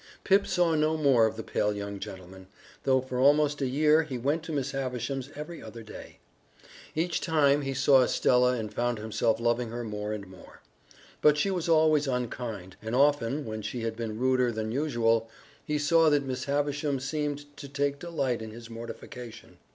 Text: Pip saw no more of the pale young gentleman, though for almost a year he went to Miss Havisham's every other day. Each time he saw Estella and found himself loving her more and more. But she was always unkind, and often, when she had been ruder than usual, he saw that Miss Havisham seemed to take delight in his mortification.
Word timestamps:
Pip 0.23 0.47
saw 0.47 0.73
no 0.73 0.97
more 0.97 1.27
of 1.27 1.35
the 1.37 1.43
pale 1.43 1.71
young 1.71 1.99
gentleman, 1.99 2.47
though 2.85 3.01
for 3.01 3.19
almost 3.19 3.61
a 3.61 3.67
year 3.67 4.01
he 4.01 4.17
went 4.17 4.41
to 4.41 4.51
Miss 4.51 4.71
Havisham's 4.71 5.29
every 5.35 5.61
other 5.61 5.83
day. 5.83 6.17
Each 6.95 7.21
time 7.21 7.61
he 7.61 7.75
saw 7.75 8.01
Estella 8.03 8.53
and 8.53 8.73
found 8.73 8.97
himself 8.97 9.39
loving 9.39 9.69
her 9.69 9.83
more 9.83 10.11
and 10.11 10.25
more. 10.25 10.61
But 11.21 11.37
she 11.37 11.51
was 11.51 11.69
always 11.69 12.07
unkind, 12.07 12.77
and 12.81 12.95
often, 12.95 13.45
when 13.45 13.61
she 13.61 13.81
had 13.81 13.95
been 13.95 14.17
ruder 14.17 14.51
than 14.51 14.71
usual, 14.71 15.29
he 15.63 15.77
saw 15.77 16.09
that 16.09 16.25
Miss 16.25 16.45
Havisham 16.45 16.99
seemed 16.99 17.55
to 17.57 17.67
take 17.69 17.99
delight 17.99 18.41
in 18.41 18.49
his 18.49 18.71
mortification. 18.71 19.59